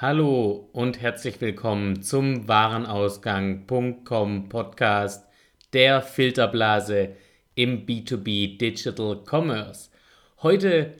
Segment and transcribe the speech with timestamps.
[0.00, 5.26] Hallo und herzlich willkommen zum Warenausgang.com Podcast
[5.72, 7.16] der Filterblase
[7.56, 9.90] im B2B Digital Commerce.
[10.40, 10.94] Heute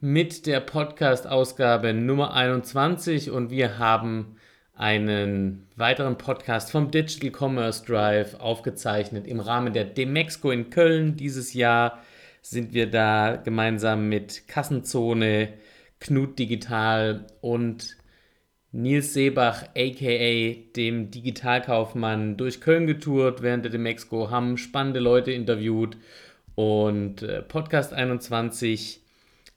[0.00, 4.36] mit der Podcast-Ausgabe Nummer 21 und wir haben
[4.74, 11.16] einen weiteren Podcast vom Digital Commerce Drive aufgezeichnet im Rahmen der Demexco in Köln.
[11.16, 12.02] Dieses Jahr
[12.42, 15.54] sind wir da gemeinsam mit Kassenzone,
[16.00, 17.96] Knut Digital und
[18.72, 25.98] Nils Seebach, aka dem Digitalkaufmann, durch Köln getourt während der Demexco, haben spannende Leute interviewt
[26.54, 29.00] und äh, Podcast 21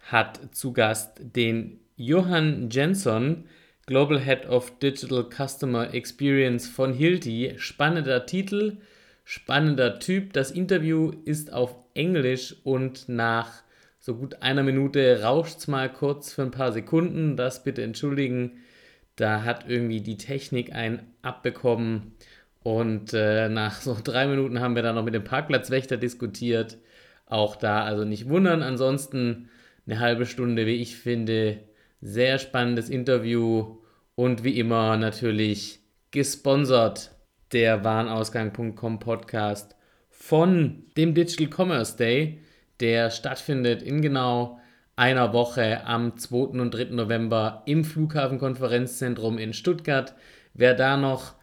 [0.02, 3.46] hat zu Gast den Johann Jenson,
[3.86, 7.54] Global Head of Digital Customer Experience von Hilti.
[7.58, 8.77] Spannender Titel,
[9.24, 10.34] spannender Typ.
[10.34, 13.63] Das Interview ist auf Englisch und nach
[14.00, 17.38] so gut einer Minute rauscht es mal kurz für ein paar Sekunden.
[17.38, 18.63] Das bitte entschuldigen.
[19.16, 22.13] Da hat irgendwie die Technik ein abbekommen.
[22.63, 26.77] Und äh, nach so drei Minuten haben wir dann noch mit dem Parkplatzwächter diskutiert.
[27.26, 28.62] Auch da also nicht wundern.
[28.62, 29.49] Ansonsten
[29.85, 31.60] eine halbe Stunde, wie ich finde,
[32.02, 33.77] sehr spannendes Interview
[34.16, 35.79] und wie immer natürlich
[36.12, 37.12] gesponsert
[37.52, 39.76] der Warenausgang.com Podcast
[40.10, 42.40] von dem Digital Commerce Day,
[42.79, 44.60] der stattfindet in genau
[44.96, 46.60] einer Woche am 2.
[46.60, 46.85] und 3.
[46.85, 50.15] November im Flughafenkonferenzzentrum in Stuttgart.
[50.54, 51.35] Wer da noch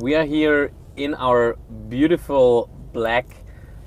[0.00, 1.56] We are here in our
[1.88, 3.26] beautiful black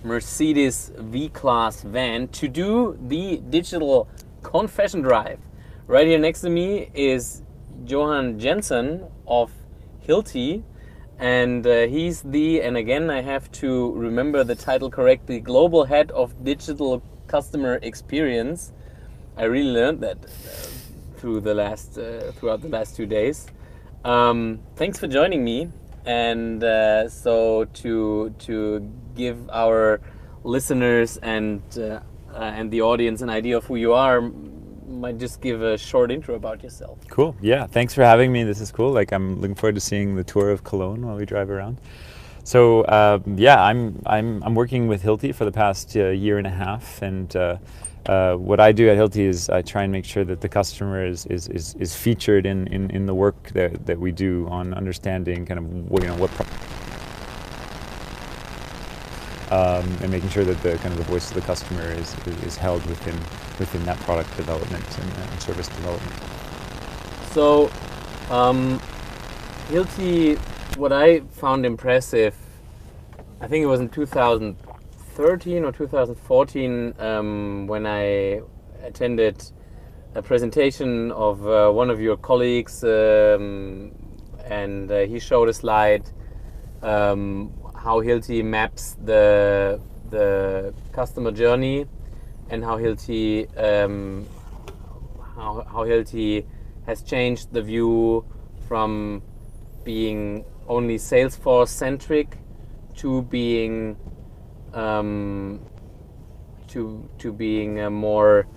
[0.03, 4.07] Mercedes V Class van to do the digital
[4.41, 5.46] confession drive.
[5.89, 7.43] Right here next to me is
[7.85, 9.53] Johann Jenson of
[10.05, 10.63] Hilti,
[11.17, 16.11] and uh, he's the, and again, I have to remember the title correctly, Global Head
[16.11, 18.73] of Digital Customer Experience.
[19.37, 20.27] I really learned that uh,
[21.19, 23.47] through the last, uh, throughout the last two days.
[24.03, 25.69] Um, thanks for joining me.
[26.05, 30.01] And uh, so to to give our
[30.43, 32.01] listeners and uh,
[32.33, 34.21] uh, and the audience an idea of who you are,
[34.87, 36.99] might just give a short intro about yourself.
[37.09, 37.35] Cool.
[37.41, 37.67] Yeah.
[37.67, 38.43] Thanks for having me.
[38.43, 38.91] This is cool.
[38.91, 41.79] Like I'm looking forward to seeing the tour of Cologne while we drive around.
[42.43, 46.47] So uh, yeah, I'm I'm I'm working with Hilti for the past uh, year and
[46.47, 47.57] a half, and uh,
[48.05, 51.05] uh what I do at Hilti is I try and make sure that the customer
[51.05, 54.73] is is, is, is featured in, in, in the work that, that we do on
[54.73, 56.31] understanding kind of you know what.
[59.49, 62.13] Um, and making sure that the kind of the voice of the customer is,
[62.43, 63.15] is, held within
[63.59, 66.21] within that product development and, and service development.
[67.31, 67.71] So,
[68.29, 68.77] um,
[69.69, 70.37] Hilti,
[70.75, 72.35] what I found impressive,
[73.39, 78.41] I think it was in 2013 or 2014 um, when I
[78.83, 79.43] attended
[80.15, 83.91] a presentation of uh, one of your colleagues, um,
[84.45, 86.09] and uh, he showed a slide
[86.81, 87.51] um,
[87.87, 91.85] how Hilti maps the the customer journey
[92.49, 94.25] and how Hilti um,
[95.37, 96.45] how, how Hilti
[96.85, 98.25] has changed the view
[98.67, 99.21] from
[99.85, 102.37] being only Salesforce centric
[102.97, 103.95] to being
[104.73, 105.61] um,
[106.67, 108.47] to to being a more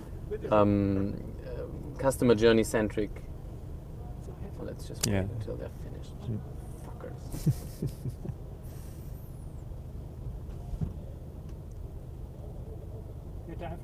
[0.51, 1.15] um,
[1.97, 3.11] customer journey centric.
[4.57, 5.25] So let's just wait yeah.
[5.39, 6.19] until they're finished.
[6.19, 6.39] Mm.
[6.85, 8.11] Fuckers.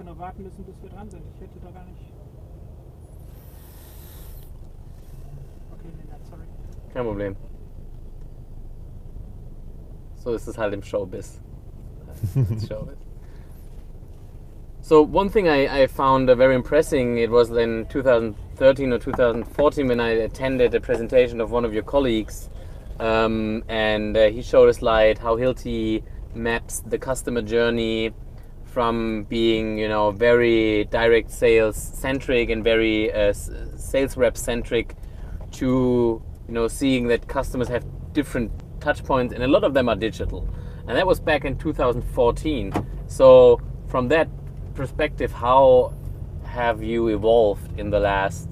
[0.08, 1.24] hätte warten müssen, bis wir dran sind.
[1.36, 2.00] Ich hätte da gar nicht.
[5.74, 6.44] Okay, nee, nein, sorry.
[6.94, 7.36] Kein Problem.
[10.16, 11.40] So ist es halt im Showbiz.
[12.68, 12.98] Showbiz.
[14.82, 19.88] So one thing I, I found uh, very impressive, it was in 2013 or 2014
[19.88, 22.50] when I attended a presentation of one of your colleagues,
[22.98, 28.14] um, and uh, he showed a slide how Hilti maps the customer journey
[28.78, 34.94] from being you know very direct sales centric and very uh, sales rep centric
[35.52, 37.84] to you know seeing that customers have
[38.14, 40.48] different touch points, and a lot of them are digital.
[40.88, 42.72] And that was back in 2014.
[43.08, 44.28] So, from that
[44.76, 45.92] perspective, how
[46.44, 48.48] have you evolved in the last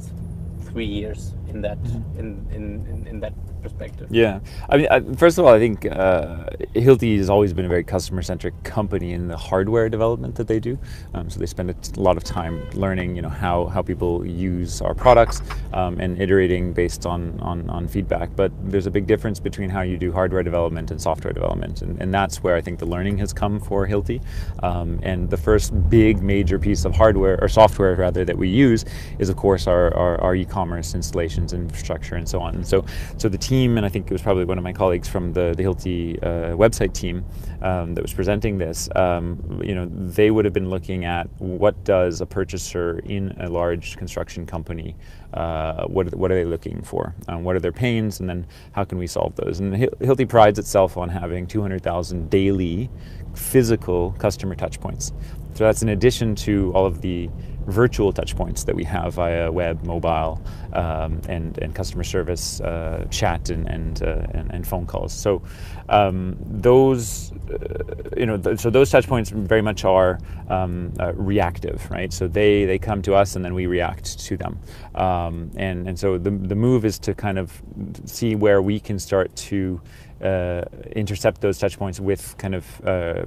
[0.64, 1.78] three years in that
[2.18, 3.34] in, in, in, in that
[3.66, 4.08] perspective?
[4.12, 4.40] Yeah,
[4.72, 6.46] I mean, I, first of all, I think uh,
[6.86, 10.78] Hilti has always been a very customer-centric company in the hardware development that they do.
[11.14, 14.82] Um, so they spend a lot of time learning, you know, how, how people use
[14.82, 15.42] our products
[15.74, 18.30] um, and iterating based on, on on feedback.
[18.36, 22.02] But there's a big difference between how you do hardware development and software development, and,
[22.02, 24.22] and that's where I think the learning has come for Hilti.
[24.64, 28.86] Um, and the first big major piece of hardware or software rather that we use
[29.20, 32.56] is, of course, our, our, our e-commerce installations, infrastructure, and so on.
[32.56, 32.78] And so
[33.18, 35.32] so the team team, and I think it was probably one of my colleagues from
[35.32, 37.24] the, the Hilti uh, website team
[37.62, 41.82] um, that was presenting this, um, you know, they would have been looking at what
[41.86, 44.96] does a purchaser in a large construction company,
[45.34, 47.16] uh, what, what are they looking for?
[47.30, 48.20] Um, what are their pains?
[48.20, 49.62] And then how can we solve those?
[49.62, 52.90] And Hilti prides itself on having 200,000 daily
[53.36, 55.14] physical customer touchpoints.
[55.54, 57.30] So that's in addition to all of the
[57.68, 60.42] virtual touchpoints that we have via web, mobile,
[60.74, 65.14] um, and, and customer service, uh, chat, and and, uh, and, and phone calls.
[65.14, 65.42] So
[65.90, 70.20] um, those, uh, you know, th- so those touchpoints very much are
[70.50, 72.12] um, uh, reactive, right?
[72.12, 74.60] So they they come to us and then we react to them,
[74.96, 77.62] um, and and so the the move is to kind of
[78.06, 79.82] see where we can start to
[80.26, 83.24] uh, intercept those touch points with kind of uh,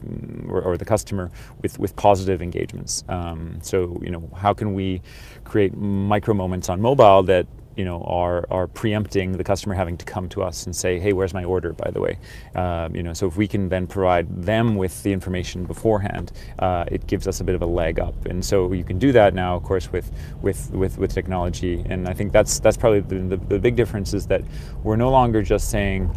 [0.49, 1.31] or, or, the customer
[1.63, 3.05] with with positive engagements.
[3.09, 5.01] Um, so you know how can we
[5.45, 7.47] create micro moments on mobile that
[7.77, 11.13] you know are are preempting the customer having to come to us and say, hey,
[11.13, 11.73] where's my order?
[11.73, 12.19] By the way,
[12.57, 16.85] um, you know, so if we can then provide them with the information beforehand, uh,
[16.89, 18.27] it gives us a bit of a leg up.
[18.27, 20.11] And so you can do that now, of course, with
[20.43, 21.85] with with, with technology.
[21.89, 24.43] And I think that's that's probably the, the, the big difference is that
[24.83, 26.11] we're no longer just saying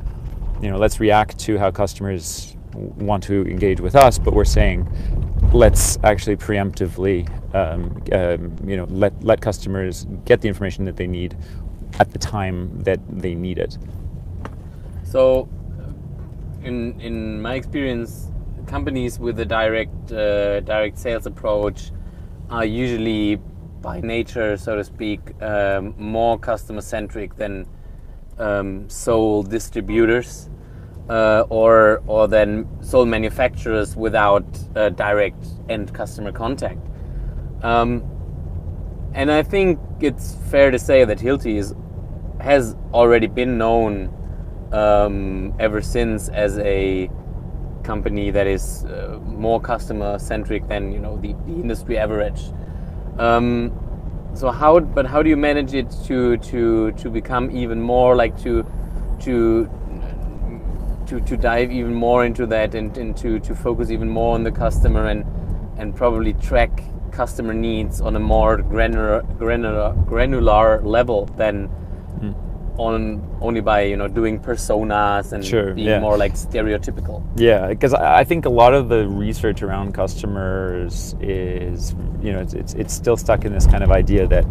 [0.61, 4.87] you know, let's react to how customers want to engage with us, but we're saying
[5.53, 11.07] let's actually preemptively, um, um, you know, let let customers get the information that they
[11.07, 11.35] need
[11.99, 13.77] at the time that they need it.
[15.03, 15.49] So,
[16.63, 18.31] in in my experience,
[18.67, 21.91] companies with a direct uh, direct sales approach
[22.49, 23.37] are usually
[23.81, 27.65] by nature, so to speak, um, more customer centric than
[28.41, 30.49] um, sole distributors
[31.09, 34.45] uh, or or then sole manufacturers without
[34.75, 36.87] uh, direct end customer contact.
[37.63, 38.03] Um,
[39.13, 41.75] and I think it's fair to say that Hilti is,
[42.39, 44.09] has already been known
[44.71, 47.09] um, ever since as a
[47.83, 52.41] company that is uh, more customer centric than you know the, the industry average.
[53.17, 53.77] Um,
[54.33, 58.37] so how but how do you manage it to to to become even more like
[58.41, 58.65] to
[59.19, 59.69] to
[61.07, 64.43] to, to dive even more into that and, and to, to focus even more on
[64.43, 65.25] the customer and
[65.77, 71.69] and probably track customer needs on a more granular granular granular level than.
[72.77, 75.99] On only by you know doing personas and sure, being yeah.
[75.99, 77.23] more like stereotypical.
[77.35, 82.53] Yeah, because I think a lot of the research around customers is you know it's,
[82.53, 84.45] it's, it's still stuck in this kind of idea that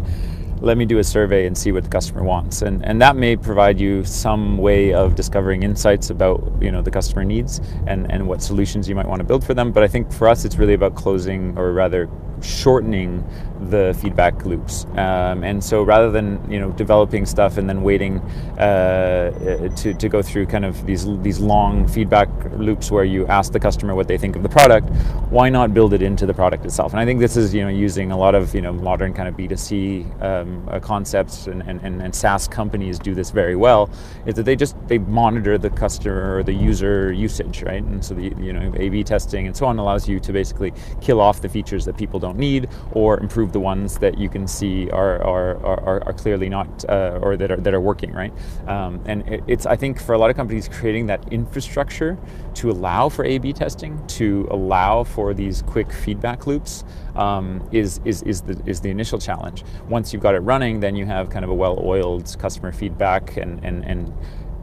[0.61, 3.35] let me do a survey and see what the customer wants and and that may
[3.35, 8.27] provide you some way of discovering insights about you know the customer needs and and
[8.27, 10.57] what solutions you might want to build for them but i think for us it's
[10.57, 12.07] really about closing or rather
[12.41, 13.23] shortening
[13.69, 14.85] the feedback loops.
[14.95, 18.19] Um, and so rather than you know developing stuff and then waiting
[18.57, 23.51] uh, to, to go through kind of these these long feedback loops where you ask
[23.51, 24.89] the customer what they think of the product,
[25.29, 26.93] why not build it into the product itself?
[26.93, 29.27] And I think this is you know using a lot of you know modern kind
[29.27, 33.89] of B2C um, uh, concepts and, and, and SaaS companies do this very well.
[34.25, 37.83] Is that they just they monitor the customer or the user usage, right?
[37.83, 41.21] And so the you know A/B testing and so on allows you to basically kill
[41.21, 44.47] off the features that people don't don't need or improve the ones that you can
[44.47, 48.33] see are, are, are, are clearly not uh, or that are, that are working, right?
[48.67, 52.17] Um, and it, it's, I think, for a lot of companies, creating that infrastructure
[52.55, 56.83] to allow for A B testing, to allow for these quick feedback loops.
[57.15, 59.65] Um, is, is, is, the, is the initial challenge.
[59.89, 63.35] Once you've got it running, then you have kind of a well oiled customer feedback
[63.35, 64.13] and, and, and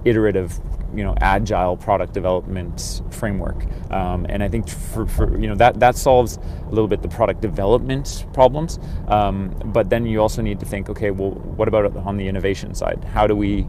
[0.04, 0.60] iterative
[0.94, 3.66] you know agile product development framework.
[3.90, 7.08] Um, and i think for, for, you know that that solves a little bit the
[7.08, 8.78] product development problems.
[9.08, 12.74] Um, but then you also need to think okay well what about on the innovation
[12.74, 13.04] side?
[13.04, 13.66] How do we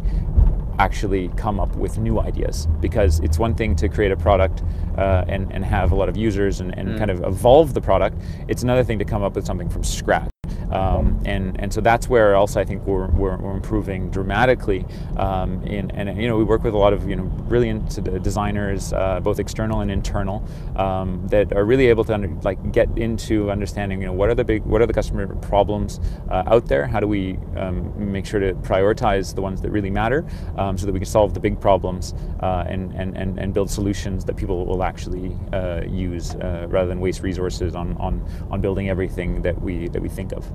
[0.80, 2.68] actually come up with new ideas?
[2.80, 4.64] Because it's one thing to create a product
[4.98, 6.98] uh, and, and have a lot of users and, and mm.
[6.98, 8.18] kind of evolve the product.
[8.48, 10.30] It's another thing to come up with something from scratch
[10.72, 14.86] Um, and and so that's where also I think we're, we're, we're improving dramatically.
[15.18, 18.94] Um, in, and you know we work with a lot of you know brilliant designers,
[18.94, 20.44] uh, both external and internal,
[20.76, 24.36] um, that are really able to under, like get into understanding you know what are
[24.36, 26.00] the big what are the customer problems
[26.30, 26.86] uh, out there.
[26.86, 30.26] How do we um, make sure to prioritize the ones that really matter,
[30.58, 33.70] um, so that we can solve the big problems uh, and, and and and build
[33.70, 38.62] solutions that people will actually uh, use uh, rather than waste resources on, on on
[38.62, 40.46] building everything that we that we think of.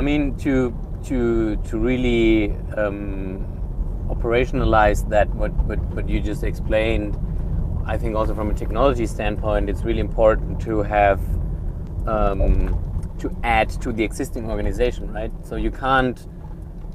[0.00, 0.74] I mean to
[1.08, 3.44] to to really um,
[4.08, 7.18] operationalize that what, what what you just explained.
[7.84, 11.20] I think also from a technology standpoint, it's really important to have
[12.06, 12.78] um,
[13.18, 15.32] to add to the existing organization, right?
[15.44, 16.26] So you can't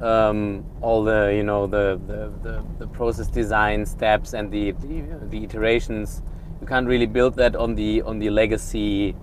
[0.02, 5.04] um, all the you know the, the, the, the, process design steps and the, the,
[5.30, 6.24] the iterations.
[6.60, 9.16] You can't really build that on the on the legacy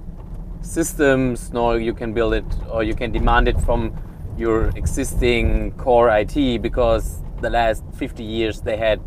[0.63, 3.95] systems, nor you can build it or you can demand it from
[4.39, 9.01] your existing core IT because the last 50 years they had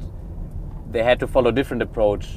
[0.92, 2.28] they had to follow a different approach.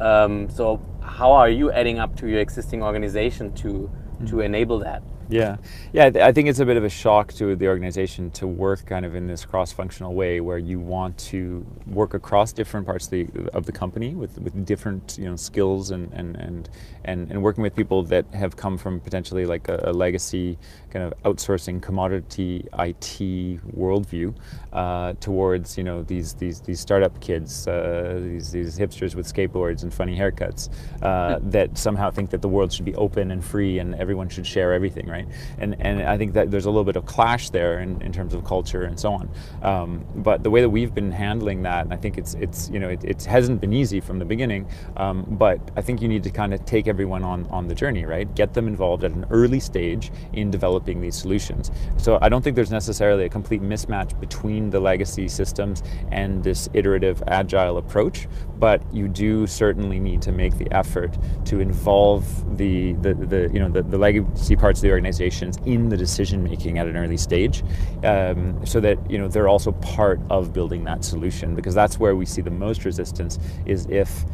[0.00, 3.90] Um, so how are you adding up to your existing organization to
[4.26, 5.02] to enable that?
[5.30, 5.58] Yeah,
[5.92, 6.10] yeah.
[6.22, 9.14] I think it's a bit of a shock to the organization to work kind of
[9.14, 13.66] in this cross-functional way, where you want to work across different parts of the of
[13.66, 16.70] the company with, with different you know skills and and, and
[17.04, 20.56] and and working with people that have come from potentially like a, a legacy
[20.90, 24.34] kind of outsourcing commodity IT worldview
[24.72, 29.82] uh, towards you know these these these startup kids, uh, these these hipsters with skateboards
[29.82, 30.70] and funny haircuts
[31.02, 34.46] uh, that somehow think that the world should be open and free and everyone should
[34.46, 35.17] share everything, right?
[35.18, 35.34] Right?
[35.58, 38.34] And and I think that there's a little bit of clash there in, in terms
[38.34, 39.30] of culture and so on.
[39.62, 42.88] Um, but the way that we've been handling that, I think it's it's you know
[42.88, 46.30] it, it hasn't been easy from the beginning, um, but I think you need to
[46.30, 48.32] kind of take everyone on on the journey, right?
[48.34, 51.70] Get them involved at an early stage in developing these solutions.
[51.96, 56.68] So I don't think there's necessarily a complete mismatch between the legacy systems and this
[56.74, 58.28] iterative agile approach,
[58.58, 62.24] but you do certainly need to make the effort to involve
[62.56, 66.42] the the, the you know the, the legacy parts of the organizations in the decision
[66.42, 67.62] making at an early stage,
[68.04, 71.54] um, so that you know they're also part of building that solution.
[71.54, 74.24] Because that's where we see the most resistance is if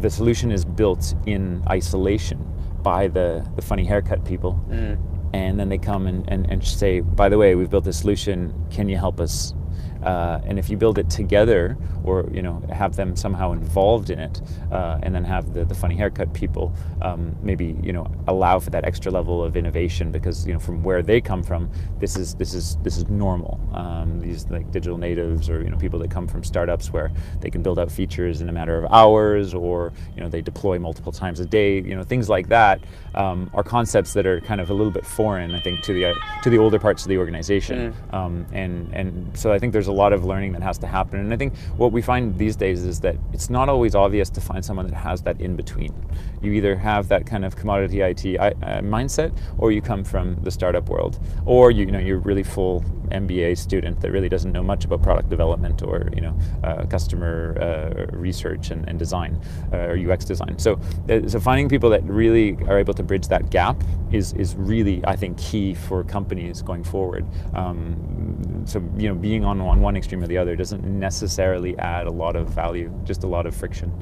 [0.00, 2.38] the solution is built in isolation
[2.82, 4.60] by the the funny haircut people.
[4.68, 4.98] Mm.
[5.34, 8.54] And then they come and, and, and say, by the way, we've built this solution.
[8.70, 9.52] Can you help us
[10.02, 14.18] uh, and if you build it together, or you know, have them somehow involved in
[14.18, 14.40] it,
[14.72, 18.70] uh, and then have the, the funny haircut people um, maybe you know allow for
[18.70, 22.34] that extra level of innovation because you know from where they come from, this is
[22.34, 23.60] this is this is normal.
[23.72, 27.50] Um, these like digital natives or you know people that come from startups where they
[27.50, 31.12] can build out features in a matter of hours, or you know they deploy multiple
[31.12, 31.80] times a day.
[31.80, 32.80] You know things like that
[33.18, 36.06] um, are concepts that are kind of a little bit foreign, I think, to the
[36.06, 37.92] uh, to the older parts of the organization.
[37.92, 38.14] Mm.
[38.14, 41.18] Um, and and so I think there's a lot of learning that has to happen.
[41.18, 44.40] And I think what we find these days is that it's not always obvious to
[44.40, 45.92] find someone that has that in between.
[46.42, 48.50] You either have that kind of commodity IT uh,
[48.82, 52.84] mindset, or you come from the startup world, or you, you know you're really full
[53.10, 57.56] MBA student that really doesn't know much about product development or you know uh, customer
[57.60, 59.40] uh, research and, and design
[59.72, 60.58] uh, or UX design.
[60.58, 64.54] So, uh, so finding people that really are able to bridge that gap is is
[64.56, 67.26] really I think key for companies going forward.
[67.54, 72.06] Um, so you know being on, on one extreme or the other doesn't necessarily add
[72.06, 73.92] a lot of value, just a lot of friction.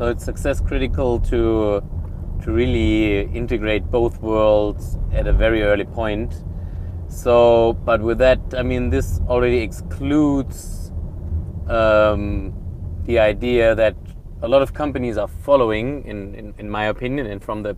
[0.00, 1.82] So it's success critical to
[2.42, 6.42] to really integrate both worlds at a very early point
[7.10, 10.92] so, but with that, I mean, this already excludes
[11.68, 12.54] um,
[13.04, 13.96] the idea that
[14.42, 17.76] a lot of companies are following, in, in, in my opinion, and from the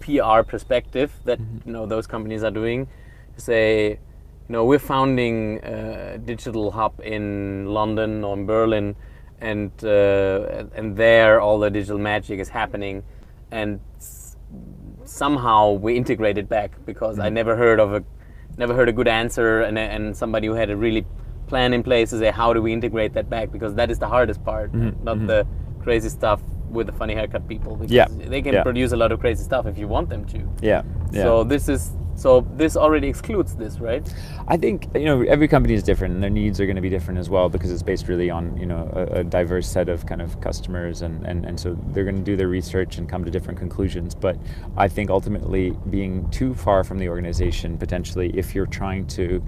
[0.00, 1.68] PR perspective that mm-hmm.
[1.68, 2.88] you know those companies are doing,
[3.36, 3.98] say, you
[4.48, 8.96] know, we're founding a digital hub in London or in Berlin,
[9.42, 13.02] and uh, and there all the digital magic is happening,
[13.50, 13.80] and
[15.04, 17.26] somehow we integrate it back because mm-hmm.
[17.26, 18.04] I never heard of a
[18.56, 21.04] never heard a good answer and, and somebody who had a really
[21.46, 24.08] plan in place to say how do we integrate that back because that is the
[24.08, 25.04] hardest part mm-hmm.
[25.04, 25.26] not mm-hmm.
[25.26, 25.46] the
[25.82, 28.06] crazy stuff with the funny haircut people because yeah.
[28.08, 28.62] they can yeah.
[28.62, 30.82] produce a lot of crazy stuff if you want them to yeah.
[31.12, 31.92] yeah so this is
[32.22, 34.08] so this already excludes this, right?
[34.46, 36.88] I think you know every company is different, and their needs are going to be
[36.88, 40.06] different as well because it's based really on you know a, a diverse set of
[40.06, 43.24] kind of customers, and, and, and so they're going to do their research and come
[43.24, 44.14] to different conclusions.
[44.14, 44.38] But
[44.76, 49.44] I think ultimately being too far from the organization potentially, if you're trying to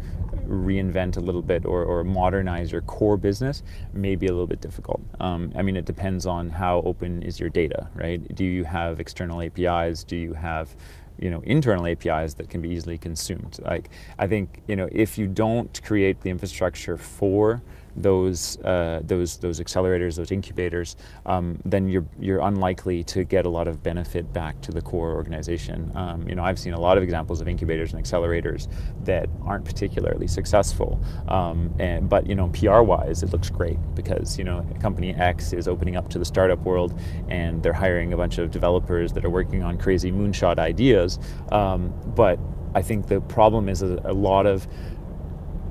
[0.48, 3.62] reinvent a little bit or, or modernize your core business
[3.92, 5.00] may be a little bit difficult.
[5.20, 8.22] Um, I mean, it depends on how open is your data, right?
[8.34, 10.04] Do you have external APIs?
[10.04, 10.74] Do you have
[11.18, 13.58] you know internal APIs that can be easily consumed.
[13.62, 17.62] Like I think you know if you don't create the infrastructure for
[17.96, 20.96] those uh, those those accelerators, those incubators,
[21.26, 25.12] um, then you're you're unlikely to get a lot of benefit back to the core
[25.14, 25.90] organization.
[25.94, 28.68] Um, you know, I've seen a lot of examples of incubators and accelerators
[29.04, 34.44] that aren't particularly successful, um, and but you know, PR-wise, it looks great because you
[34.44, 36.98] know, company X is opening up to the startup world,
[37.28, 41.18] and they're hiring a bunch of developers that are working on crazy moonshot ideas,
[41.52, 42.38] um, but
[42.74, 44.66] I think the problem is a, a lot of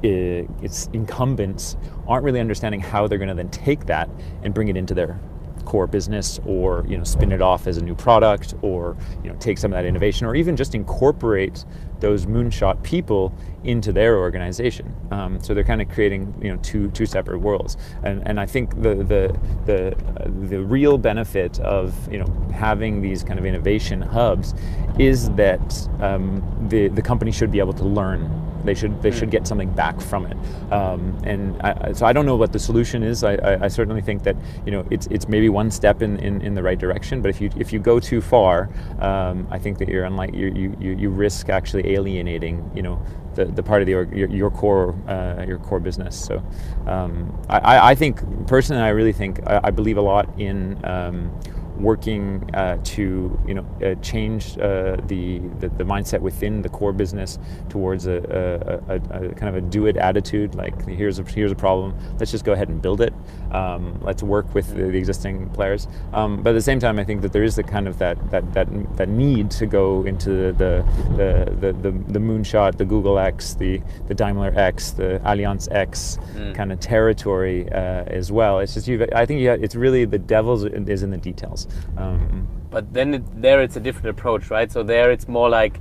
[0.04, 4.10] its incumbents aren't really understanding how they're going to then take that
[4.44, 5.20] and bring it into their
[5.66, 9.36] core business or you know spin it off as a new product or you know
[9.38, 11.64] take some of that innovation or even just incorporate
[12.02, 16.90] those moonshot people into their organization um, so they're kind of creating you know two
[16.92, 21.94] two separate worlds and and I think the the the uh, the real benefit of
[22.12, 24.54] you know having these kind of innovation hubs
[25.00, 29.30] is that um, the the company should be able to learn they should they should
[29.30, 30.38] get something back from it.
[30.72, 33.24] Um, and I, so I don't know what the solution is.
[33.24, 36.42] I, I, I, certainly think that you know it's it's maybe one step in, in,
[36.42, 37.22] in the right direction.
[37.22, 40.76] But if you if you go too far, um, I think that you're unlike you,
[40.80, 43.04] you you risk actually alienating you know
[43.36, 46.20] the, the part of the your, your core uh, your core business.
[46.20, 46.44] So
[46.88, 51.32] um, I, I think personally I really think I, I believe a lot in um,
[51.78, 56.94] working uh, to you know uh, change uh, the, the, the mindset within the core
[56.94, 57.40] business
[57.70, 60.56] towards a, a, a, a, kind of a do it attitude.
[60.56, 63.14] Like here's a here's a problem, let's just go ahead and build it.
[63.52, 65.88] Um, let's work with the, the existing players.
[66.14, 68.18] Um, but at the same time, I think that there is the kind of that
[68.32, 73.20] that that, that need to go into the the, the the, the moonshot, the Google
[73.20, 76.54] X, the the Daimler X, the Allianz X mm.
[76.56, 78.60] kind of territory uh, as well.
[78.60, 79.08] It's just you.
[79.14, 81.63] I think you, it's really the devil's is in the details.
[81.98, 84.72] Um, but then it, there it's a different approach, right?
[84.72, 85.80] So there it's more like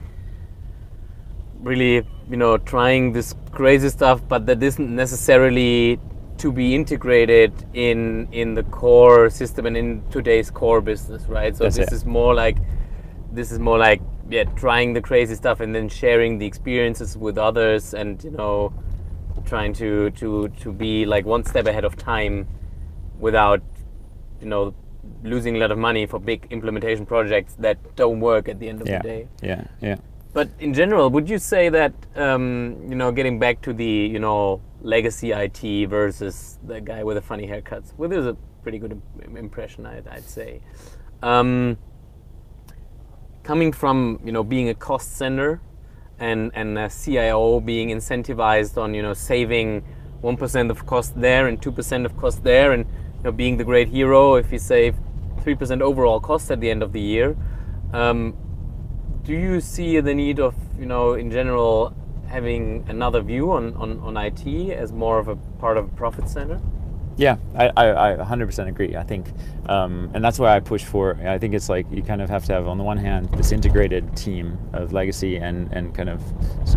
[1.61, 5.99] really, you know, trying this crazy stuff, but that isn't necessarily
[6.39, 11.57] to be integrated in in the core system and in today's core business, right?
[11.57, 11.93] So That's this it.
[11.93, 12.57] is more like
[13.33, 17.39] this is more like yeah, trying the crazy stuff and then sharing the experiences with
[17.39, 18.73] others, and you know,
[19.45, 22.47] trying to to to be like one step ahead of time
[23.19, 23.63] without
[24.41, 24.75] you know
[25.23, 28.81] losing a lot of money for big implementation projects that don't work at the end
[28.81, 29.29] of yeah, the day.
[29.43, 29.97] Yeah, yeah.
[30.33, 34.19] But in general, would you say that um, you know, getting back to the you
[34.19, 39.01] know legacy IT versus the guy with the funny haircuts, well, there's a pretty good
[39.37, 40.61] impression, I'd, I'd say.
[41.23, 41.77] Um,
[43.43, 45.61] coming from you know being a cost center
[46.19, 49.85] and and a CIO being incentivized on you know saving
[50.21, 52.87] one percent of cost there and two percent of cost there, and
[53.23, 54.97] you know being the great hero if you save
[55.43, 57.37] 3% overall cost at the end of the year.
[57.93, 58.35] Um,
[59.23, 61.95] do you see the need of, you know, in general,
[62.27, 66.29] having another view on, on, on IT as more of a part of a profit
[66.29, 66.61] center?
[67.17, 68.97] Yeah, I, I, I 100% agree.
[68.97, 69.27] I think,
[69.67, 71.19] um, and that's why I push for.
[71.27, 73.53] I think it's like you kind of have to have, on the one hand, this
[73.53, 76.23] integrated team of legacy and, and kind of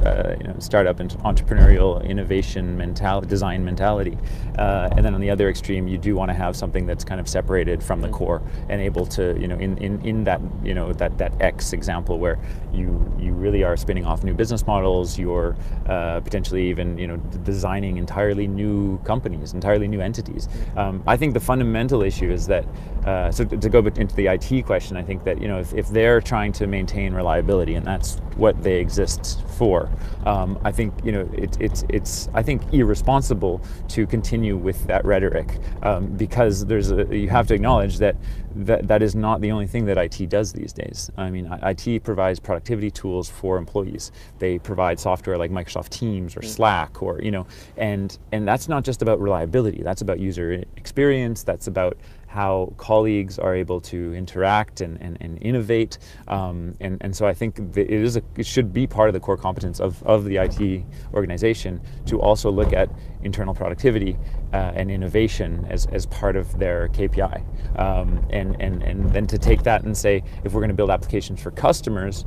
[0.06, 4.18] uh, you know, startup and entrepreneurial innovation mentality, design mentality,
[4.58, 7.22] uh, and then on the other extreme, you do want to have something that's kind
[7.22, 8.14] of separated from the mm.
[8.14, 11.72] core and able to, you know, in, in, in that you know that that X
[11.72, 12.38] example where
[12.74, 15.56] you you really are spinning off new business models, you're
[15.88, 20.50] uh, potentially even you know designing entirely new companies, entirely new entities entities.
[20.76, 22.66] Um, I think the fundamental issue is that,
[23.06, 25.88] uh, so to go into the IT question, I think that you know if, if
[25.90, 29.90] they're trying to maintain reliability and that's what they exist for,
[30.26, 35.06] um, I think you know it, it's it's I think irresponsible to continue with that
[35.06, 38.16] rhetoric um, because there's a, you have to acknowledge that
[38.56, 41.12] that, that is not the only thing that IT does these days.
[41.18, 44.12] I mean, IT provides productivity tools for employees.
[44.40, 46.48] They provide software like Microsoft Teams or mm.
[46.48, 49.84] Slack or, you know, and, and that's not just about reliability.
[49.84, 51.44] That's about user experience.
[51.44, 51.98] That's about
[52.36, 55.98] how colleagues are able to interact and, and, and innovate.
[56.28, 59.22] Um, and, and so I think it, is a, it should be part of the
[59.22, 62.90] core competence of, of the IT organization to also look at
[63.24, 64.18] internal productivity
[64.52, 67.80] uh, and innovation as, as part of their KPI.
[67.80, 70.90] Um, and, and, and then to take that and say, if we're going to build
[70.90, 72.26] applications for customers,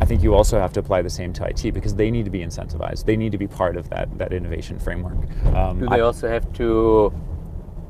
[0.00, 2.30] I think you also have to apply the same to IT because they need to
[2.30, 3.04] be incentivized.
[3.04, 5.18] They need to be part of that, that innovation framework.
[5.54, 7.12] Um, Do they I, also have to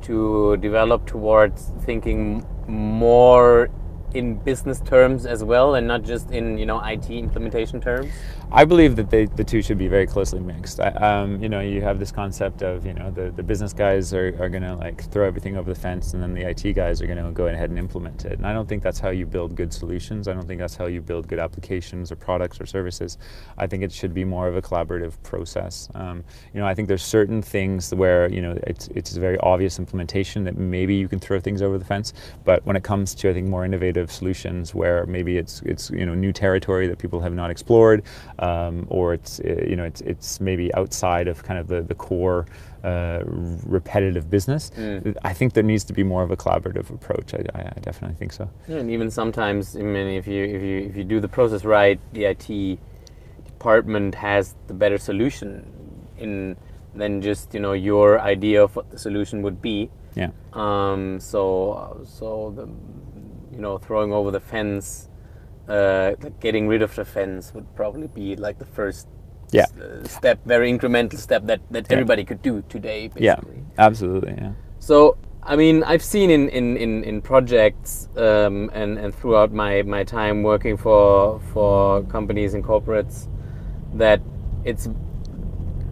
[0.03, 3.69] to develop towards thinking more
[4.13, 8.11] in business terms as well, and not just in you know IT implementation terms?
[8.55, 10.79] I believe that they, the two should be very closely mixed.
[10.79, 14.13] I, um, you know, you have this concept of you know the, the business guys
[14.13, 17.01] are, are going to like throw everything over the fence, and then the IT guys
[17.01, 18.33] are going to go ahead and implement it.
[18.33, 20.27] And I don't think that's how you build good solutions.
[20.27, 23.17] I don't think that's how you build good applications or products or services.
[23.57, 25.89] I think it should be more of a collaborative process.
[25.95, 29.39] Um, you know, I think there's certain things where you know it's it's a very
[29.39, 32.13] obvious implementation that maybe you can throw things over the fence,
[32.45, 36.05] but when it comes to I think more innovative solutions where maybe it's it's you
[36.05, 38.03] know new territory that people have not explored
[38.43, 41.95] um, or it's uh, you know it's it's maybe outside of kind of the the
[41.95, 42.45] core
[42.83, 44.71] uh, repetitive business.
[44.77, 45.15] Mm.
[45.23, 47.33] I think there needs to be more of a collaborative approach.
[47.33, 48.49] I, I, definitely think so.
[48.67, 51.63] Yeah, and even sometimes, I mean, if you if you if you do the process
[51.63, 52.79] right, the IT
[53.45, 55.47] department has the better solution
[56.17, 56.57] in
[56.95, 59.89] than just you know your idea of what the solution would be.
[60.15, 60.31] Yeah.
[60.51, 61.19] Um.
[61.21, 62.65] So so the
[63.55, 65.07] you know throwing over the fence
[65.67, 69.07] uh, getting rid of the fence would probably be like the first
[69.51, 69.65] yeah.
[69.79, 71.93] Uh, step, very incremental step that, that yeah.
[71.93, 73.07] everybody could do today.
[73.07, 73.25] Basically.
[73.25, 73.39] Yeah,
[73.77, 74.33] absolutely.
[74.35, 74.53] Yeah.
[74.79, 79.81] So I mean, I've seen in in, in, in projects um, and and throughout my,
[79.81, 83.27] my time working for for companies and corporates
[83.93, 84.21] that
[84.63, 84.89] it's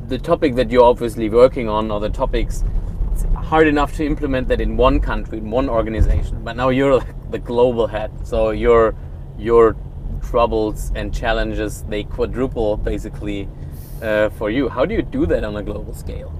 [0.07, 2.63] the topic that you're obviously working on or the topics
[3.11, 6.97] it's hard enough to implement that in one country in one organization but now you're
[6.97, 8.95] like the global head so you're
[9.41, 9.75] your
[10.29, 13.49] troubles and challenges they quadruple basically
[14.01, 14.69] uh, for you.
[14.69, 16.31] How do you do that on a global scale?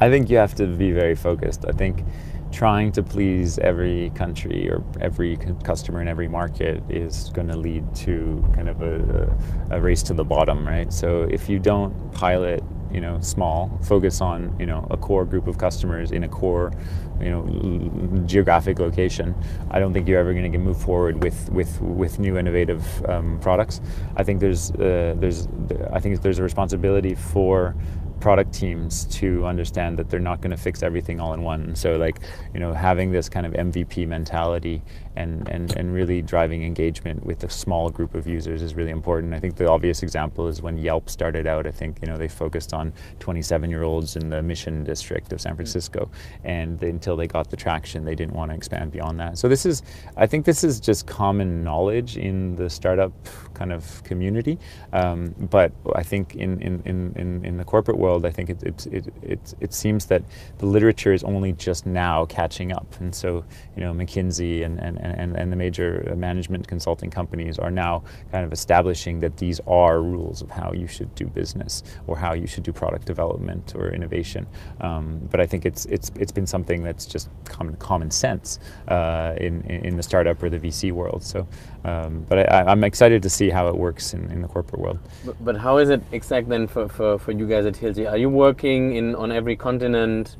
[0.00, 1.64] I think you have to be very focused.
[1.66, 2.04] I think
[2.50, 7.84] trying to please every country or every customer in every market is going to lead
[7.94, 9.36] to kind of a,
[9.70, 10.92] a, race to the bottom, right?
[10.92, 15.46] So if you don't pilot you know small focus on you know a core group
[15.46, 16.72] of customers in a core
[17.20, 19.34] you know geographic location
[19.70, 23.38] i don't think you're ever going to move forward with with with new innovative um,
[23.40, 23.80] products
[24.16, 25.48] i think there's uh, there's
[25.92, 27.74] i think there's a responsibility for
[28.20, 31.74] product teams to understand that they're not going to fix everything all in one.
[31.74, 32.20] So like,
[32.52, 34.82] you know, having this kind of MVP mentality
[35.18, 39.34] and, and, and really driving engagement with a small group of users is really important.
[39.34, 42.28] I think the obvious example is when Yelp started out, I think, you know, they
[42.28, 46.08] focused on 27 year olds in the mission district of San Francisco.
[46.44, 49.38] And they, until they got the traction, they didn't want to expand beyond that.
[49.38, 49.82] So this is,
[50.16, 53.12] I think this is just common knowledge in the startup
[53.54, 54.56] kind of community.
[54.92, 58.86] Um, but I think in, in, in, in, the corporate world, I think it, it,
[58.86, 60.22] it, it, it seems that
[60.58, 62.86] the literature is only just now catching up.
[63.00, 67.70] And so, you know, McKinsey and, and, and, and the major management consulting companies are
[67.70, 72.16] now kind of establishing that these are rules of how you should do business or
[72.16, 74.46] how you should do product development or innovation.
[74.80, 79.34] Um, but I think it's, it's, it's been something that's just common, common sense uh,
[79.38, 81.22] in, in the startup or the VC world.
[81.22, 81.46] So,
[81.84, 84.98] um, but I, I'm excited to see how it works in, in the corporate world.
[85.24, 88.10] But, but how is it exact then for, for, for you guys at Hilti?
[88.10, 90.36] Are you working in on every continent?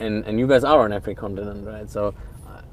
[0.00, 1.90] And, and you guys are on every continent, right?
[1.90, 2.14] So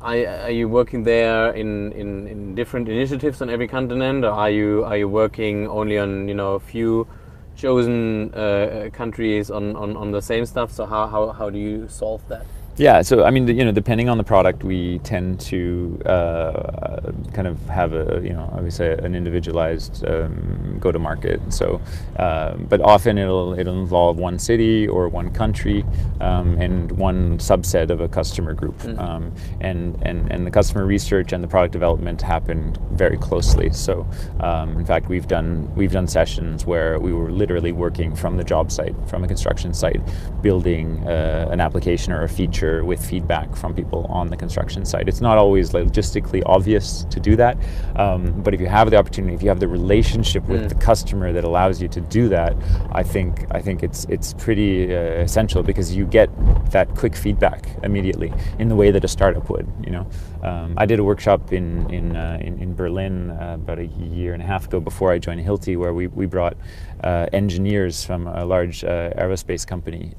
[0.01, 4.84] are, you working there in, in, in different initiatives on every continent, or are you
[4.86, 7.08] are you working only on you know a few
[7.55, 10.71] chosen uh, countries on, on, on the same stuff?
[10.71, 12.45] So how, how, how do you solve that?
[12.77, 17.47] Yeah, so I mean, you know, depending on the product, we tend to uh, kind
[17.47, 21.39] of have a, you know, obviously an individualized um, go-to-market.
[21.53, 21.79] So,
[22.17, 25.85] uh, but often it'll it'll involve one city or one country
[26.19, 28.99] um, and one subset of a customer group, mm-hmm.
[28.99, 33.69] um, and and and the customer research and the product development happen very closely.
[33.71, 34.05] So,
[34.41, 38.43] um, in fact, we've done we've done sessions where we were literally working from the
[38.43, 40.01] job site, from a construction site,
[40.41, 45.08] building uh, an application or a feature with feedback from people on the construction site.
[45.08, 47.58] It's not always logistically obvious to do that,
[47.95, 50.69] um, but if you have the opportunity, if you have the relationship with mm.
[50.69, 52.56] the customer that allows you to do that,
[52.91, 56.30] I think I think it's it's pretty uh, essential because you get
[56.71, 59.67] that quick feedback immediately in the way that a startup would.
[59.86, 60.08] You know,
[60.43, 64.34] um, I did a workshop in in uh, in, in, Berlin uh, about a year
[64.34, 66.58] and a half ago before I joined Hilti, where we we brought
[67.04, 70.13] uh, engineers from a large uh, aerospace company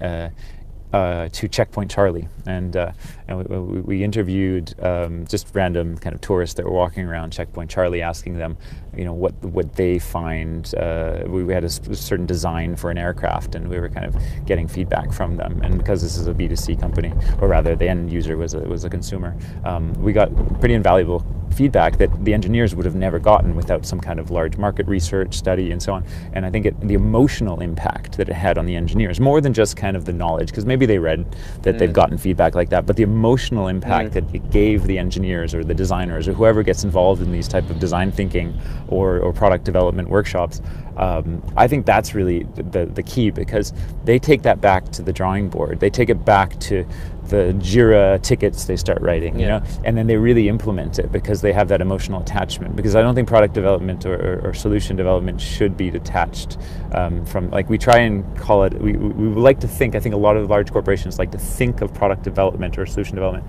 [0.92, 2.92] uh, to Checkpoint Charlie, and, uh,
[3.29, 7.70] and we, we interviewed um, just random kind of tourists that were walking around Checkpoint
[7.70, 8.57] Charlie, asking them,
[8.96, 10.74] you know, what what they find.
[10.74, 14.16] Uh, we, we, had a certain design for an aircraft, and we were kind of
[14.46, 15.61] getting feedback from them.
[15.62, 18.54] And because this is a B two C company, or rather, the end user was
[18.54, 20.30] a, was a consumer, um, we got
[20.61, 21.24] pretty invaluable
[21.56, 25.35] feedback that the engineers would have never gotten without some kind of large market research
[25.35, 26.04] study and so on.
[26.35, 29.54] And I think it, the emotional impact that it had on the engineers, more than
[29.54, 31.24] just kind of the knowledge, because maybe they read
[31.62, 31.78] that mm.
[31.78, 34.12] they've gotten feedback like that, but the emotional impact mm.
[34.14, 37.68] that it gave the engineers or the designers or whoever gets involved in these type
[37.70, 40.61] of design thinking or, or product development workshops,
[40.96, 43.72] um, I think that's really the, the key because
[44.05, 45.81] they take that back to the drawing board.
[45.81, 46.87] They take it back to
[47.29, 49.59] the Jira tickets they start writing, you yeah.
[49.59, 52.77] know, and then they really implement it because they have that emotional attachment.
[52.77, 56.57] Because I don't think product development or, or, or solution development should be detached
[56.92, 60.14] um, from, like, we try and call it, we, we like to think, I think
[60.14, 63.44] a lot of large corporations like to think of product development or solution development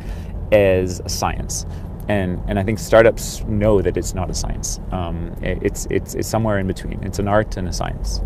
[0.52, 1.66] as a science.
[2.10, 4.80] And, and I think startups know that it's not a science.
[4.92, 7.04] Um, it, it's, it's, it's somewhere in between.
[7.04, 8.22] It's an art and a science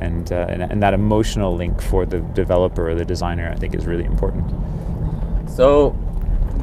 [0.00, 3.74] and, uh, and, and that emotional link for the developer or the designer, I think,
[3.74, 4.50] is really important.
[5.48, 5.96] So,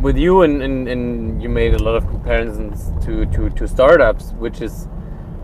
[0.02, 4.32] with you and, and, and you made a lot of comparisons to, to, to startups,
[4.34, 4.88] which is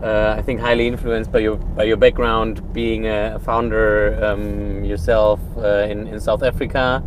[0.02, 5.40] uh, I think highly influenced by your by your background, being a founder um, yourself
[5.58, 7.04] uh, in in South Africa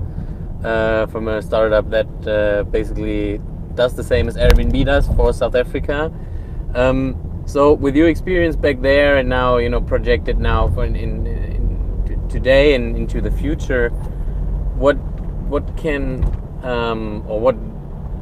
[0.63, 3.41] uh, from a startup that uh, basically
[3.76, 6.12] does the same as Airbnb does for South Africa.
[6.76, 10.96] Um, so with your experience back there and now you know projected now for in,
[10.96, 13.90] in, in today and into the future,
[14.76, 14.96] what
[15.50, 16.24] what can
[16.64, 17.56] um, or what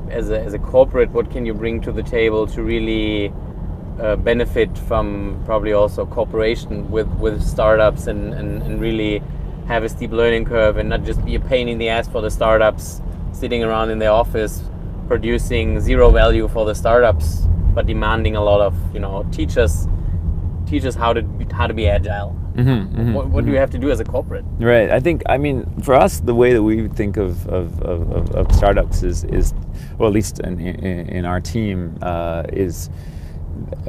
[0.10, 3.32] as a, as a corporate what can you bring to the table to really
[4.00, 9.22] uh, benefit from probably also cooperation with with startups and, and, and really
[9.68, 12.22] have a steep learning curve and not just be a pain in the ass for
[12.22, 14.64] the startups sitting around in their office
[15.12, 17.42] producing zero value for the startups
[17.76, 19.86] but demanding a lot of you know teach us
[20.66, 22.32] teach us how to be, how to be agile.
[22.56, 23.48] Mm-hmm, mm-hmm, what, what mm-hmm.
[23.48, 24.46] do you have to do as a corporate?
[24.58, 24.90] Right.
[24.90, 28.56] I think I mean for us the way that we think of of, of, of
[28.56, 29.54] startups is is
[29.98, 32.90] well at least in, in, in our team uh, is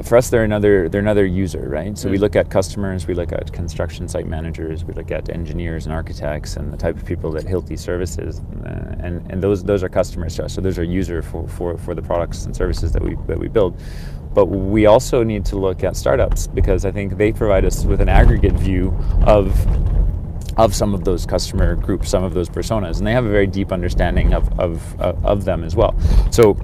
[0.02, 2.12] for us they're another they're another user right so mm.
[2.12, 5.94] we look at customers we look at construction site managers we look at engineers and
[5.94, 9.88] architects and the type of people that hilti services uh, and and those those are
[9.88, 13.02] customers to us so those are user for, for for the products and services that
[13.02, 13.78] we that we build
[14.34, 18.00] but we also need to look at startups because i think they provide us with
[18.00, 18.96] an aggregate view
[19.26, 19.52] of
[20.58, 23.46] of some of those customer groups, some of those personas, and they have a very
[23.46, 25.94] deep understanding of, of, of them as well.
[26.30, 26.58] So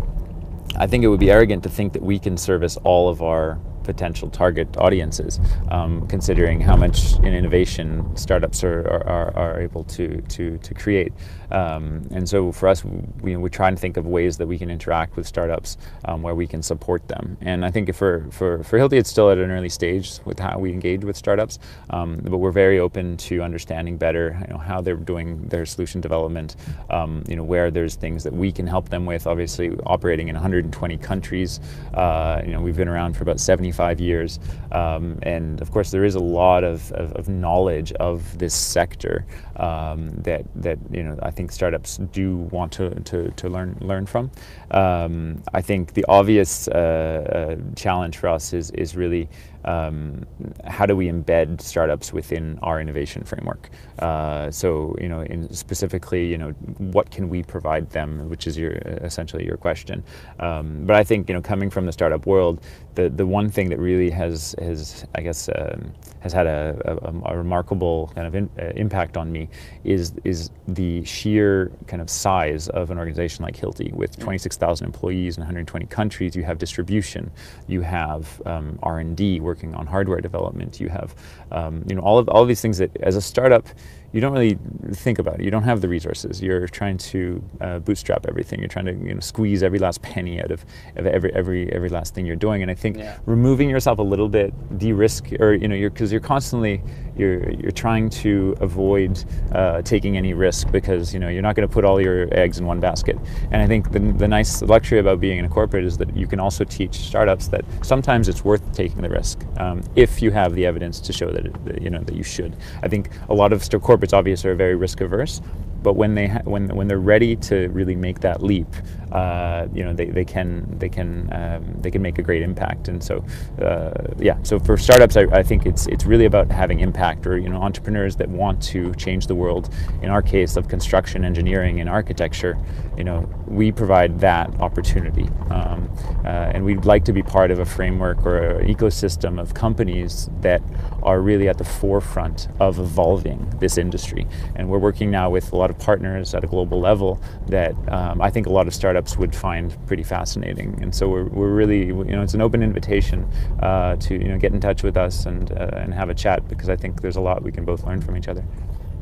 [0.80, 3.58] I think it would be arrogant to think that we can service all of our
[3.88, 10.20] potential target audiences, um, considering how much in innovation startups are, are, are able to,
[10.28, 11.10] to, to create.
[11.50, 14.70] Um, and so for us, we, we try and think of ways that we can
[14.70, 17.38] interact with startups um, where we can support them.
[17.40, 20.58] And I think for, for, for Hilti, it's still at an early stage with how
[20.58, 24.82] we engage with startups, um, but we're very open to understanding better you know, how
[24.82, 26.56] they're doing their solution development,
[26.90, 30.34] um, you know, where there's things that we can help them with, obviously operating in
[30.34, 31.60] 120 countries.
[31.94, 34.40] Uh, you know, we've been around for about 75 25 years.
[34.72, 39.24] Um, and of course, there is a lot of, of, of knowledge of this sector
[39.56, 44.06] um, that, that you know, I think startups do want to, to, to learn, learn
[44.06, 44.30] from.
[44.72, 49.28] Um, I think the obvious uh, uh, challenge for us is, is really
[49.64, 50.24] um,
[50.64, 53.70] how do we embed startups within our innovation framework?
[53.98, 58.56] Uh, so, you know, in specifically, you know, what can we provide them, which is
[58.56, 60.02] your essentially your question.
[60.38, 62.62] Um, but I think, you know, coming from the startup world,
[62.94, 67.32] the the one thing that really has has I guess um, has had a, a,
[67.32, 69.48] a, remarkable kind of in, uh, impact on me
[69.82, 74.22] is is the sheer kind of size of an organization like Hilti with mm.
[74.22, 76.36] 26,000 employees in 120 countries.
[76.36, 77.32] You have distribution,
[77.66, 80.78] you have um, R and D working on hardware development.
[80.78, 81.16] You have,
[81.50, 83.66] um, you know, all of all of these things that as a startup
[84.12, 84.58] you don't really
[84.92, 85.44] think about it.
[85.44, 86.40] You don't have the resources.
[86.40, 88.58] You're trying to uh, bootstrap everything.
[88.60, 90.64] You're trying to you know, squeeze every last penny out of,
[90.96, 92.62] of every every every last thing you're doing.
[92.62, 93.18] And I think yeah.
[93.26, 96.82] removing yourself a little bit, de-risk, or you know, you're because you're constantly
[97.18, 101.68] you're you're trying to avoid uh, taking any risk because you know you're not going
[101.68, 103.18] to put all your eggs in one basket.
[103.50, 106.26] And I think the the nice luxury about being in a corporate is that you
[106.26, 110.54] can also teach startups that sometimes it's worth taking the risk um, if you have
[110.54, 112.56] the evidence to show that, it, that you know that you should.
[112.82, 115.40] I think a lot of corporate corporates obviously are very risk averse,
[115.82, 118.68] but when they ha- when when they're ready to really make that leap,
[119.12, 122.88] uh, you know they, they can they can um, they can make a great impact.
[122.88, 123.24] And so
[123.62, 127.38] uh, yeah, so for startups, I, I, think it's it's really about having impact, or
[127.38, 129.72] you know entrepreneurs that want to change the world.
[130.02, 132.58] In our case of construction, engineering, and architecture,
[132.98, 135.88] you know we provide that opportunity, um,
[136.24, 140.28] uh, and we'd like to be part of a framework or an ecosystem of companies
[140.40, 140.60] that
[141.02, 144.26] are really at the forefront of evolving this industry.
[144.56, 148.20] And we're working now with a lot of partners at a global level that um,
[148.20, 150.78] I think a lot of startups would find pretty fascinating.
[150.82, 153.24] And so we're, we're really, you know, it's an open invitation
[153.62, 156.48] uh, to you know get in touch with us and uh, and have a chat
[156.48, 158.44] because I think there's a lot we can both learn from each other.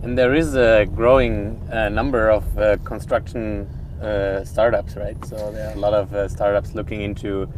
[0.02, 3.68] And there is a growing uh, number of uh, construction
[4.02, 5.22] uh, startups, right?
[5.24, 7.48] So there are a lot of uh, startups looking into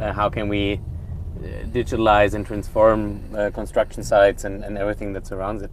[0.00, 0.80] uh, how can we
[1.36, 5.70] uh, digitalize and transform uh, construction sites and, and everything that surrounds it.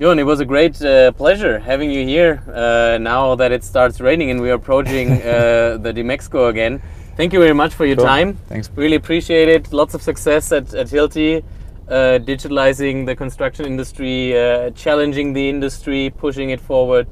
[0.00, 2.42] Jon, it was a great uh, pleasure having you here.
[2.52, 6.82] Uh, now that it starts raining and we are approaching uh, the DMEXCO again,
[7.16, 8.06] thank you very much for your Cool.
[8.06, 8.34] time.
[8.48, 8.70] Thanks.
[8.74, 9.72] Really appreciate it.
[9.72, 11.44] Lots of success at, at Hilti,
[11.88, 17.06] uh, digitalizing the construction industry, uh, challenging the industry, pushing it forward.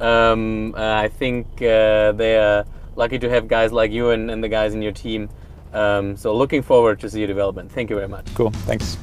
[0.00, 2.64] Um, uh, I think uh, they are
[2.96, 5.28] lucky to have guys like you and, and the guys in your team.
[5.72, 7.72] Um, so looking forward to see your development.
[7.72, 8.26] Thank you very much.
[8.34, 8.50] Cool.
[8.50, 8.96] Thanks.